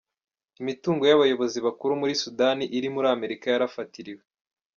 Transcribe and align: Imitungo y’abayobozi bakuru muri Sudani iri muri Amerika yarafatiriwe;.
Imitungo 0.61 1.03
y’abayobozi 1.07 1.57
bakuru 1.65 1.91
muri 2.01 2.13
Sudani 2.21 2.65
iri 2.77 2.89
muri 2.95 3.07
Amerika 3.15 3.45
yarafatiriwe;. 3.47 4.23